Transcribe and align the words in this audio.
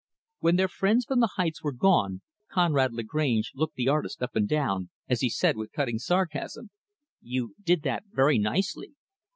When 0.39 0.55
their 0.55 0.67
friends 0.67 1.05
from 1.05 1.19
the 1.19 1.33
Heights 1.37 1.61
were 1.61 1.71
gone, 1.71 2.21
Conrad 2.51 2.91
Lagrange 2.91 3.51
looked 3.53 3.75
the 3.75 3.87
artist 3.87 4.23
up 4.23 4.35
and 4.35 4.49
down, 4.49 4.89
as 5.07 5.21
he 5.21 5.29
said 5.29 5.55
with 5.55 5.71
cutting 5.73 5.99
sarcasm, 5.99 6.71
"You 7.21 7.53
did 7.63 7.83
that 7.83 8.05
very 8.11 8.39
nicely. 8.39 8.95